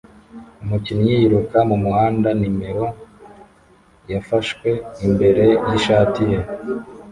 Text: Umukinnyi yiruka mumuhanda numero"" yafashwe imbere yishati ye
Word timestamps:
Umukinnyi 0.63 1.11
yiruka 1.21 1.57
mumuhanda 1.69 2.29
numero"" 2.39 2.85
yafashwe 4.13 4.69
imbere 5.05 5.45
yishati 5.69 6.21
ye 6.31 6.39